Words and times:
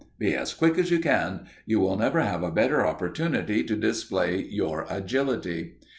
Be 0.17 0.33
as 0.33 0.55
quick 0.55 0.79
as 0.79 0.89
you 0.89 0.97
can. 0.97 1.41
You 1.67 1.79
will 1.79 1.95
never 1.95 2.21
have 2.21 2.41
a 2.41 2.49
better 2.49 2.83
opportunity 2.83 3.63
to 3.63 3.75
display 3.75 4.41
your 4.41 4.87
agility. 4.89 5.75